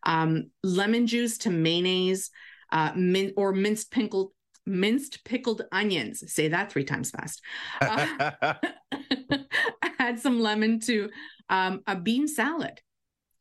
Um, 0.05 0.51
lemon 0.63 1.07
juice 1.07 1.39
to 1.39 1.51
mayonnaise, 1.51 2.31
uh, 2.73 2.93
min- 2.95 3.35
or 3.37 3.53
minced 3.53 3.91
pickled 3.91 4.33
minced 4.67 5.25
pickled 5.25 5.63
onions. 5.73 6.33
Say 6.33 6.49
that 6.49 6.73
three 6.73 6.85
times 6.85 7.11
fast. 7.11 7.43
Uh, 7.81 8.55
add 9.99 10.19
some 10.19 10.41
lemon 10.41 10.81
to 10.81 11.11
um, 11.49 11.83
a 11.87 11.97
bean 11.97 12.29
salad. 12.29 12.81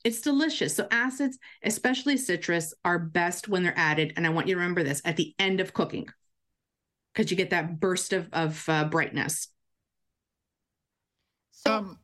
It's 0.04 0.22
delicious. 0.22 0.76
So 0.76 0.88
acids, 0.92 1.38
especially 1.64 2.18
citrus, 2.18 2.74
are 2.84 3.00
best 3.00 3.48
when 3.48 3.64
they're 3.64 3.78
added. 3.78 4.14
And 4.18 4.28
I 4.28 4.32
want 4.32 4.48
you 4.48 4.56
to 4.56 4.60
remember 4.60 4.84
this 4.84 5.02
at 5.06 5.16
the 5.16 5.34
end 5.40 5.62
of 5.62 5.74
cooking, 5.74 6.08
because 7.14 7.32
you 7.32 7.38
get 7.38 7.52
that 7.52 7.80
burst 7.80 8.12
of 8.12 8.30
of 8.34 8.64
uh, 8.68 8.86
brightness. 8.86 9.48
So, 11.66 11.78
um, 11.78 11.98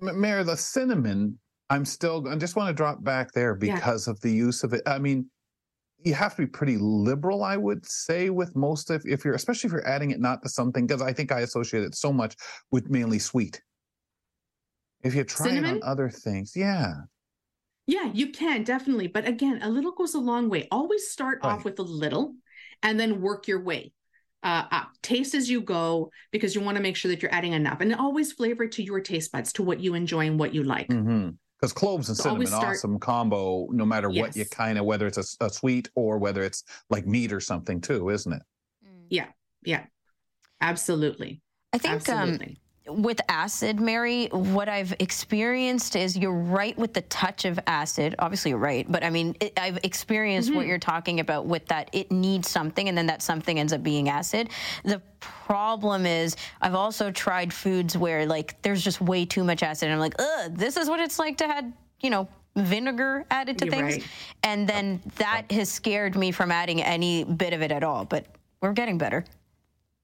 Mary, 0.00 0.42
the 0.42 0.56
cinnamon, 0.56 1.38
I'm 1.70 1.84
still, 1.84 2.26
I 2.28 2.36
just 2.36 2.56
want 2.56 2.68
to 2.68 2.74
drop 2.74 3.02
back 3.04 3.32
there 3.32 3.56
Yeah. 3.60 3.74
because 3.74 4.08
of 4.08 4.20
the 4.20 4.30
use 4.30 4.64
of 4.64 4.72
it. 4.72 4.82
I 4.86 4.98
mean, 4.98 5.30
you 6.04 6.14
have 6.14 6.34
to 6.34 6.42
be 6.42 6.46
pretty 6.46 6.76
liberal, 6.78 7.44
I 7.44 7.56
would 7.56 7.86
say, 7.86 8.30
with 8.30 8.56
most 8.56 8.90
of, 8.90 9.04
if 9.06 9.24
you're, 9.24 9.34
especially 9.34 9.68
if 9.68 9.72
you're 9.72 9.88
adding 9.88 10.10
it 10.10 10.20
not 10.20 10.42
to 10.42 10.48
something, 10.48 10.86
because 10.86 11.00
I 11.00 11.12
think 11.12 11.30
I 11.30 11.40
associate 11.40 11.84
it 11.84 11.94
so 11.94 12.12
much 12.12 12.34
with 12.72 12.90
mainly 12.90 13.20
sweet. 13.20 13.62
If 15.04 15.14
you 15.14 15.24
try 15.24 15.46
it 15.46 15.50
Cinnamon? 15.50 15.76
on 15.76 15.82
other 15.84 16.10
things, 16.10 16.52
yeah. 16.56 16.94
Yeah, 17.86 18.10
you 18.12 18.30
can 18.30 18.62
definitely. 18.64 19.08
But 19.08 19.26
again, 19.26 19.60
a 19.62 19.68
little 19.68 19.92
goes 19.92 20.14
a 20.14 20.20
long 20.20 20.48
way. 20.48 20.68
Always 20.70 21.10
start 21.10 21.40
off 21.42 21.64
with 21.64 21.78
a 21.80 21.82
little 21.82 22.34
and 22.82 22.98
then 22.98 23.20
work 23.20 23.48
your 23.48 23.60
way 23.60 23.92
uh, 24.42 24.64
up. 24.70 24.90
Taste 25.02 25.34
as 25.34 25.48
you 25.48 25.60
go 25.60 26.10
because 26.30 26.54
you 26.54 26.60
want 26.60 26.76
to 26.76 26.82
make 26.82 26.96
sure 26.96 27.10
that 27.10 27.22
you're 27.22 27.34
adding 27.34 27.52
enough 27.52 27.80
and 27.80 27.94
always 27.94 28.32
flavor 28.32 28.64
it 28.64 28.72
to 28.72 28.82
your 28.82 29.00
taste 29.00 29.32
buds, 29.32 29.52
to 29.54 29.62
what 29.62 29.80
you 29.80 29.94
enjoy 29.94 30.26
and 30.26 30.38
what 30.38 30.54
you 30.54 30.62
like. 30.62 30.88
Because 30.88 31.72
cloves 31.72 32.08
and 32.08 32.16
So 32.16 32.24
cinnamon, 32.24 32.36
always 32.36 32.48
start- 32.48 32.76
awesome 32.76 32.98
combo, 32.98 33.68
no 33.70 33.84
matter 33.84 34.10
what 34.10 34.34
you 34.34 34.44
kind 34.46 34.78
of, 34.78 34.84
whether 34.84 35.06
it's 35.06 35.36
a 35.40 35.50
sweet 35.50 35.88
or 35.94 36.18
whether 36.18 36.42
it's 36.42 36.64
like 36.90 37.06
meat 37.06 37.32
or 37.32 37.40
something 37.40 37.80
too, 37.80 38.08
isn't 38.08 38.32
it? 38.32 38.42
mm. 38.84 39.06
Yeah, 39.10 39.26
yeah, 39.62 39.84
absolutely. 40.60 41.40
I 41.72 41.78
think 41.78 42.08
um, 42.08 42.18
absolutely. 42.18 42.58
With 42.88 43.20
acid, 43.28 43.80
Mary, 43.80 44.26
what 44.32 44.68
I've 44.68 44.94
experienced 44.98 45.94
is 45.94 46.16
you're 46.16 46.32
right 46.32 46.76
with 46.76 46.92
the 46.92 47.02
touch 47.02 47.44
of 47.44 47.58
acid. 47.66 48.16
Obviously, 48.18 48.50
you're 48.50 48.58
right, 48.58 48.90
but 48.90 49.04
I 49.04 49.10
mean, 49.10 49.36
it, 49.40 49.52
I've 49.56 49.78
experienced 49.84 50.48
mm-hmm. 50.48 50.56
what 50.58 50.66
you're 50.66 50.78
talking 50.78 51.20
about 51.20 51.46
with 51.46 51.64
that. 51.66 51.90
It 51.92 52.10
needs 52.10 52.48
something, 52.50 52.88
and 52.88 52.98
then 52.98 53.06
that 53.06 53.22
something 53.22 53.58
ends 53.58 53.72
up 53.72 53.82
being 53.82 54.08
acid. 54.08 54.50
The 54.84 55.00
problem 55.20 56.06
is, 56.06 56.36
I've 56.60 56.74
also 56.74 57.10
tried 57.12 57.52
foods 57.52 57.96
where 57.96 58.26
like 58.26 58.60
there's 58.62 58.82
just 58.82 59.00
way 59.00 59.24
too 59.24 59.44
much 59.44 59.62
acid, 59.62 59.86
and 59.86 59.94
I'm 59.94 60.00
like, 60.00 60.16
ugh, 60.18 60.56
this 60.56 60.76
is 60.76 60.88
what 60.88 60.98
it's 60.98 61.18
like 61.18 61.36
to 61.38 61.46
have, 61.46 61.64
you 62.00 62.10
know, 62.10 62.28
vinegar 62.56 63.24
added 63.30 63.58
to 63.58 63.66
you're 63.66 63.74
things, 63.74 63.94
right. 63.98 64.06
and 64.42 64.68
then 64.68 65.00
that 65.16 65.50
has 65.52 65.70
scared 65.70 66.16
me 66.16 66.32
from 66.32 66.50
adding 66.50 66.82
any 66.82 67.22
bit 67.22 67.52
of 67.52 67.62
it 67.62 67.70
at 67.70 67.84
all. 67.84 68.04
But 68.04 68.26
we're 68.60 68.72
getting 68.72 68.98
better. 68.98 69.24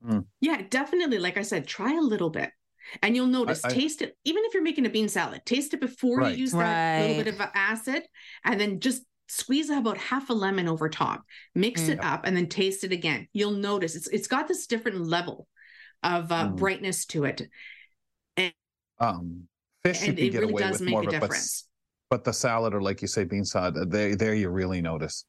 Mm. 0.06 0.24
Yeah, 0.40 0.62
definitely. 0.70 1.18
Like 1.18 1.38
I 1.38 1.42
said, 1.42 1.66
try 1.66 1.94
a 1.94 2.00
little 2.00 2.30
bit. 2.30 2.52
And 3.02 3.14
you'll 3.14 3.26
notice, 3.26 3.64
I, 3.64 3.68
I, 3.68 3.72
taste 3.72 4.02
it, 4.02 4.16
even 4.24 4.44
if 4.44 4.54
you're 4.54 4.62
making 4.62 4.86
a 4.86 4.90
bean 4.90 5.08
salad, 5.08 5.42
taste 5.44 5.74
it 5.74 5.80
before 5.80 6.18
right. 6.18 6.34
you 6.34 6.40
use 6.40 6.52
that 6.52 6.58
right. 7.00 7.08
little 7.08 7.24
bit 7.24 7.34
of 7.34 7.50
acid 7.54 8.02
and 8.44 8.60
then 8.60 8.80
just 8.80 9.02
squeeze 9.28 9.70
about 9.70 9.98
half 9.98 10.30
a 10.30 10.32
lemon 10.32 10.68
over 10.68 10.88
top, 10.88 11.22
mix 11.54 11.82
mm. 11.82 11.90
it 11.90 12.04
up, 12.04 12.22
and 12.24 12.36
then 12.36 12.48
taste 12.48 12.84
it 12.84 12.92
again. 12.92 13.28
You'll 13.32 13.52
notice 13.52 13.94
it's 13.94 14.08
it's 14.08 14.26
got 14.26 14.48
this 14.48 14.66
different 14.66 15.06
level 15.06 15.46
of 16.02 16.32
uh, 16.32 16.48
mm. 16.48 16.56
brightness 16.56 17.04
to 17.06 17.24
it. 17.24 17.42
And, 18.36 18.52
um, 18.98 19.48
fish 19.84 20.06
and 20.06 20.18
it 20.18 20.34
really 20.34 20.54
does 20.54 20.80
make 20.80 20.96
a 20.96 21.06
difference. 21.06 21.68
But, 22.08 22.18
but, 22.18 22.24
the 22.24 22.32
salad, 22.32 22.74
or 22.74 22.80
like 22.80 23.02
you 23.02 23.08
say, 23.08 23.24
bean 23.24 23.44
salad, 23.44 23.76
uh, 23.76 23.84
there, 23.86 24.16
there 24.16 24.34
you 24.34 24.48
really 24.48 24.80
notice. 24.80 25.24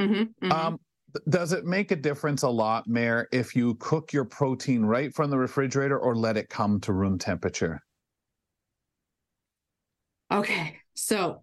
Mm-hmm, 0.00 0.46
mm-hmm. 0.46 0.52
Um, 0.52 0.80
does 1.28 1.52
it 1.52 1.64
make 1.64 1.90
a 1.90 1.96
difference 1.96 2.42
a 2.42 2.48
lot, 2.48 2.86
Mary, 2.86 3.26
if 3.32 3.54
you 3.54 3.74
cook 3.76 4.12
your 4.12 4.24
protein 4.24 4.84
right 4.84 5.14
from 5.14 5.30
the 5.30 5.38
refrigerator 5.38 5.98
or 5.98 6.14
let 6.16 6.36
it 6.36 6.48
come 6.48 6.80
to 6.80 6.92
room 6.92 7.18
temperature? 7.18 7.80
Okay, 10.32 10.78
so 10.94 11.42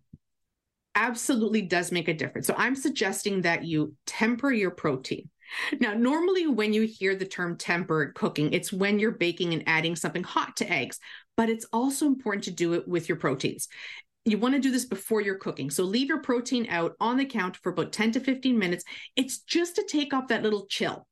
absolutely 0.95 1.61
does 1.61 1.91
make 1.91 2.07
a 2.07 2.13
difference. 2.13 2.47
So 2.47 2.55
I'm 2.57 2.75
suggesting 2.75 3.41
that 3.41 3.63
you 3.63 3.93
temper 4.05 4.51
your 4.51 4.71
protein. 4.71 5.29
Now, 5.79 5.93
normally 5.93 6.47
when 6.47 6.73
you 6.73 6.83
hear 6.83 7.15
the 7.15 7.25
term 7.25 7.57
tempered 7.57 8.15
cooking, 8.15 8.53
it's 8.53 8.71
when 8.71 8.99
you're 8.99 9.11
baking 9.11 9.53
and 9.53 9.63
adding 9.67 9.95
something 9.95 10.23
hot 10.23 10.55
to 10.57 10.71
eggs, 10.71 10.99
but 11.35 11.49
it's 11.49 11.65
also 11.73 12.05
important 12.05 12.45
to 12.45 12.51
do 12.51 12.73
it 12.73 12.87
with 12.87 13.09
your 13.09 13.17
proteins 13.17 13.67
you 14.25 14.37
want 14.37 14.53
to 14.53 14.59
do 14.59 14.71
this 14.71 14.85
before 14.85 15.21
you're 15.21 15.37
cooking. 15.37 15.69
So 15.69 15.83
leave 15.83 16.07
your 16.07 16.21
protein 16.21 16.67
out 16.69 16.95
on 16.99 17.17
the 17.17 17.25
counter 17.25 17.59
for 17.61 17.71
about 17.71 17.91
10 17.91 18.11
to 18.13 18.19
15 18.19 18.57
minutes. 18.57 18.83
It's 19.15 19.39
just 19.39 19.75
to 19.75 19.83
take 19.87 20.13
off 20.13 20.27
that 20.27 20.43
little 20.43 20.67
chill, 20.67 21.07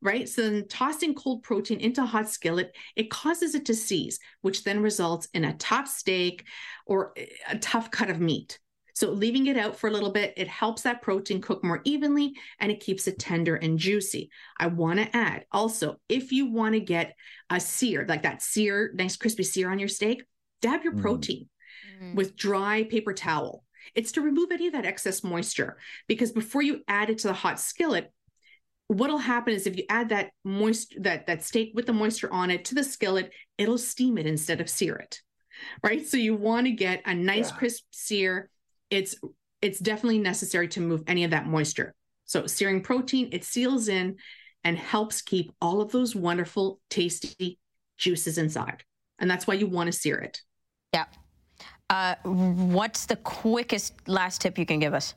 right? 0.00 0.28
So 0.28 0.42
then 0.42 0.68
tossing 0.68 1.14
cold 1.14 1.42
protein 1.42 1.80
into 1.80 2.02
a 2.02 2.06
hot 2.06 2.28
skillet, 2.28 2.74
it 2.94 3.10
causes 3.10 3.54
it 3.54 3.66
to 3.66 3.74
seize, 3.74 4.20
which 4.42 4.62
then 4.62 4.80
results 4.80 5.26
in 5.34 5.44
a 5.44 5.56
tough 5.56 5.88
steak 5.88 6.44
or 6.86 7.14
a 7.48 7.58
tough 7.58 7.90
cut 7.90 8.10
of 8.10 8.20
meat. 8.20 8.60
So 8.94 9.10
leaving 9.10 9.48
it 9.48 9.56
out 9.56 9.74
for 9.74 9.88
a 9.88 9.92
little 9.92 10.12
bit, 10.12 10.34
it 10.36 10.46
helps 10.46 10.82
that 10.82 11.02
protein 11.02 11.40
cook 11.40 11.64
more 11.64 11.80
evenly 11.82 12.34
and 12.60 12.70
it 12.70 12.78
keeps 12.78 13.08
it 13.08 13.18
tender 13.18 13.56
and 13.56 13.76
juicy. 13.76 14.30
I 14.60 14.68
want 14.68 15.00
to 15.00 15.16
add 15.16 15.46
also, 15.50 15.96
if 16.08 16.30
you 16.30 16.46
want 16.46 16.74
to 16.74 16.80
get 16.80 17.16
a 17.50 17.58
sear, 17.58 18.06
like 18.08 18.22
that 18.22 18.42
sear, 18.42 18.92
nice 18.94 19.16
crispy 19.16 19.42
sear 19.42 19.72
on 19.72 19.80
your 19.80 19.88
steak, 19.88 20.22
dab 20.62 20.84
your 20.84 20.92
mm. 20.92 21.02
protein 21.02 21.48
mm-hmm. 21.94 22.14
with 22.14 22.36
dry 22.36 22.84
paper 22.84 23.12
towel. 23.12 23.64
It's 23.94 24.12
to 24.12 24.22
remove 24.22 24.50
any 24.50 24.66
of 24.66 24.72
that 24.72 24.86
excess 24.86 25.22
moisture 25.22 25.76
because 26.08 26.32
before 26.32 26.62
you 26.62 26.82
add 26.88 27.10
it 27.10 27.18
to 27.18 27.28
the 27.28 27.34
hot 27.34 27.60
skillet, 27.60 28.12
what'll 28.88 29.18
happen 29.18 29.54
is 29.54 29.66
if 29.66 29.76
you 29.76 29.84
add 29.88 30.08
that 30.10 30.30
moist 30.44 30.94
that 31.00 31.26
that 31.26 31.42
steak 31.42 31.72
with 31.74 31.86
the 31.86 31.92
moisture 31.92 32.32
on 32.32 32.50
it 32.50 32.64
to 32.66 32.74
the 32.74 32.84
skillet, 32.84 33.32
it'll 33.58 33.78
steam 33.78 34.18
it 34.18 34.26
instead 34.26 34.60
of 34.60 34.70
sear 34.70 34.96
it. 34.96 35.20
Right? 35.82 36.06
So 36.06 36.16
you 36.16 36.34
want 36.34 36.66
to 36.66 36.72
get 36.72 37.02
a 37.04 37.14
nice 37.14 37.50
yeah. 37.50 37.56
crisp 37.56 37.84
sear. 37.90 38.50
It's 38.90 39.16
it's 39.62 39.78
definitely 39.78 40.18
necessary 40.18 40.68
to 40.68 40.80
move 40.80 41.02
any 41.06 41.24
of 41.24 41.30
that 41.30 41.46
moisture. 41.46 41.94
So 42.24 42.46
searing 42.46 42.82
protein, 42.82 43.30
it 43.32 43.44
seals 43.44 43.88
in 43.88 44.16
and 44.62 44.78
helps 44.78 45.22
keep 45.22 45.52
all 45.60 45.80
of 45.80 45.92
those 45.92 46.16
wonderful 46.16 46.80
tasty 46.88 47.58
juices 47.98 48.38
inside. 48.38 48.82
And 49.18 49.30
that's 49.30 49.46
why 49.46 49.54
you 49.54 49.66
want 49.66 49.86
to 49.88 49.92
sear 49.92 50.18
it. 50.18 50.40
Yeah. 50.92 51.04
Uh, 51.94 52.16
what's 52.24 53.06
the 53.06 53.14
quickest 53.14 53.94
last 54.08 54.40
tip 54.40 54.58
you 54.58 54.66
can 54.66 54.80
give 54.80 54.94
us? 54.94 55.14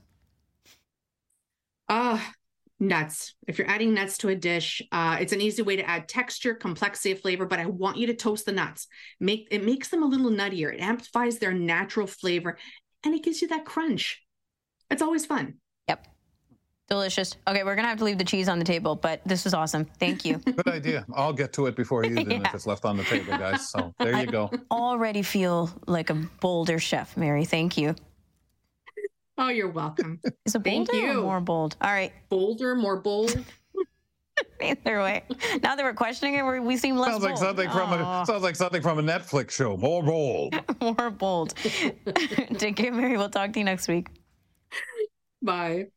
Ah, 1.89 2.23
uh, 2.23 2.31
nuts. 2.79 3.33
If 3.47 3.57
you're 3.57 3.67
adding 3.67 3.95
nuts 3.95 4.19
to 4.19 4.29
a 4.29 4.35
dish, 4.35 4.83
uh, 4.91 5.17
it's 5.19 5.33
an 5.33 5.41
easy 5.41 5.63
way 5.63 5.77
to 5.77 5.89
add 5.89 6.07
texture, 6.07 6.53
complexity 6.53 7.15
flavor. 7.15 7.47
But 7.47 7.57
I 7.57 7.65
want 7.65 7.97
you 7.97 8.05
to 8.05 8.13
toast 8.13 8.45
the 8.45 8.51
nuts. 8.51 8.85
Make 9.19 9.47
it 9.49 9.65
makes 9.65 9.87
them 9.87 10.03
a 10.03 10.05
little 10.05 10.29
nuttier. 10.29 10.71
It 10.71 10.79
amplifies 10.79 11.39
their 11.39 11.51
natural 11.51 12.05
flavor, 12.05 12.59
and 13.03 13.15
it 13.15 13.23
gives 13.23 13.41
you 13.41 13.47
that 13.47 13.65
crunch. 13.65 14.21
It's 14.91 15.01
always 15.01 15.25
fun. 15.25 15.55
Yep. 16.89 16.95
Delicious. 16.95 17.35
Okay, 17.45 17.63
we're 17.63 17.75
gonna 17.75 17.87
have 17.89 17.97
to 17.97 18.05
leave 18.05 18.17
the 18.17 18.23
cheese 18.23 18.47
on 18.47 18.59
the 18.59 18.65
table, 18.65 18.95
but 18.95 19.21
this 19.25 19.45
is 19.45 19.53
awesome. 19.53 19.85
Thank 19.99 20.23
you. 20.23 20.37
Good 20.45 20.67
idea. 20.67 21.05
I'll 21.13 21.33
get 21.33 21.51
to 21.53 21.65
it 21.65 21.75
before 21.75 22.05
you 22.05 22.15
do 22.15 22.31
yeah. 22.31 22.47
if 22.47 22.55
it's 22.55 22.67
left 22.67 22.85
on 22.85 22.95
the 22.95 23.03
table, 23.03 23.37
guys. 23.37 23.69
So 23.69 23.93
there 23.99 24.17
you 24.17 24.27
go. 24.27 24.49
I 24.53 24.59
already 24.73 25.21
feel 25.21 25.69
like 25.85 26.09
a 26.09 26.13
bolder 26.13 26.79
chef, 26.79 27.17
Mary. 27.17 27.43
Thank 27.43 27.77
you. 27.77 27.93
Oh, 29.37 29.49
you're 29.49 29.69
welcome. 29.69 30.19
Is 30.45 30.55
it 30.55 30.63
bolder 30.63 31.11
or 31.11 31.13
more 31.21 31.41
bold? 31.41 31.75
All 31.81 31.91
right. 31.91 32.13
Bolder, 32.29 32.73
more 32.73 32.97
bold. 32.97 33.37
Either 34.61 34.99
way. 34.99 35.23
Now 35.61 35.75
that 35.75 35.83
we're 35.83 35.93
questioning 35.93 36.35
it, 36.35 36.63
we 36.63 36.77
seem 36.77 36.95
less 36.95 37.11
sounds 37.11 37.23
like 37.23 37.35
bold. 37.35 37.43
something 37.43 37.69
from 37.69 37.93
a 37.93 38.23
sounds 38.25 38.43
like 38.43 38.55
something 38.55 38.81
from 38.81 38.97
a 38.97 39.03
Netflix 39.03 39.51
show. 39.51 39.75
More 39.77 40.01
bold. 40.01 40.55
more 40.81 41.09
bold. 41.11 41.53
Take 42.57 42.77
care, 42.77 42.93
Mary. 42.93 43.17
We'll 43.17 43.29
talk 43.29 43.53
to 43.53 43.59
you 43.59 43.65
next 43.65 43.87
week. 43.87 44.07
Bye. 45.41 45.87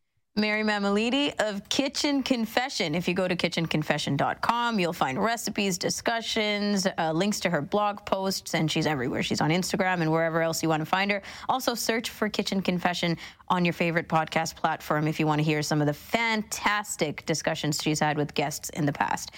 Mary 0.41 0.63
Mammoliti 0.63 1.39
of 1.39 1.69
Kitchen 1.69 2.23
Confession. 2.23 2.95
If 2.95 3.07
you 3.07 3.13
go 3.13 3.29
to 3.29 3.37
kitchenconfession.com, 3.37 4.81
you'll 4.81 4.95
find 4.95 5.23
recipes, 5.23 5.77
discussions, 5.77 6.87
uh, 6.97 7.13
links 7.13 7.41
to 7.41 7.51
her 7.51 7.61
blog 7.61 8.07
posts, 8.07 8.55
and 8.55 8.71
she's 8.71 8.87
everywhere. 8.87 9.23
She's 9.23 9.43
on 9.43 9.51
Instagram 9.51 10.01
and 10.01 10.11
wherever 10.11 10.41
else 10.41 10.63
you 10.63 10.71
want 10.71 10.81
to 10.81 10.87
find 10.87 11.11
her. 11.11 11.21
Also, 11.51 11.75
search 11.75 12.09
for 12.09 12.31
Kitchen 12.31 12.63
Confession 12.63 13.19
on 13.51 13.67
your 13.67 13.75
favorite 13.75 14.09
podcast 14.09 14.57
platform 14.57 15.07
if 15.07 15.21
you 15.21 15.27
want 15.27 15.41
to 15.41 15.43
hear 15.43 15.61
some 15.61 15.81
of 15.81 15.87
the 15.87 15.93
fantastic 15.93 17.27
discussions 17.27 17.79
she's 17.83 18.01
had 18.01 18.17
with 18.17 18.33
guests 18.33 18.71
in 18.71 18.87
the 18.87 18.93
past. 18.93 19.33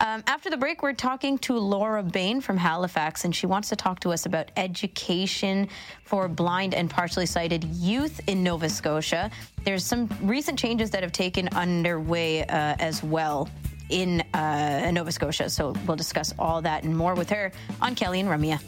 Um, 0.00 0.22
after 0.26 0.50
the 0.50 0.56
break, 0.56 0.82
we're 0.82 0.92
talking 0.92 1.38
to 1.38 1.58
Laura 1.58 2.02
Bain 2.02 2.40
from 2.40 2.56
Halifax, 2.56 3.24
and 3.24 3.34
she 3.34 3.46
wants 3.46 3.70
to 3.70 3.76
talk 3.76 4.00
to 4.00 4.10
us 4.10 4.26
about 4.26 4.50
education 4.56 5.68
for 6.04 6.28
blind 6.28 6.74
and 6.74 6.88
partially 6.88 7.26
sighted 7.26 7.64
youth 7.64 8.20
in 8.28 8.42
Nova 8.42 8.68
Scotia. 8.68 9.30
There's 9.64 9.84
some 9.84 10.08
recent 10.22 10.58
changes 10.58 10.90
that 10.90 11.02
have 11.02 11.12
taken 11.12 11.48
underway 11.48 12.42
uh, 12.42 12.76
as 12.78 13.02
well 13.02 13.48
in 13.88 14.22
uh, 14.34 14.90
Nova 14.92 15.10
Scotia. 15.10 15.48
So 15.48 15.74
we'll 15.86 15.96
discuss 15.96 16.34
all 16.38 16.60
that 16.62 16.84
and 16.84 16.96
more 16.96 17.14
with 17.14 17.30
her 17.30 17.50
on 17.80 17.94
Kelly 17.94 18.20
and 18.20 18.28
Ramya. 18.28 18.60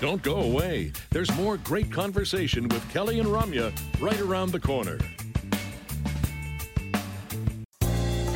Don't 0.00 0.22
go 0.22 0.36
away. 0.42 0.92
There's 1.10 1.32
more 1.36 1.56
great 1.58 1.90
conversation 1.92 2.68
with 2.68 2.88
Kelly 2.92 3.20
and 3.20 3.28
Ramya 3.28 3.72
right 4.00 4.20
around 4.20 4.50
the 4.50 4.60
corner. 4.60 4.98